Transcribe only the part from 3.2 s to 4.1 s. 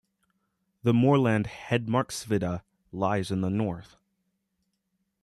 in the north.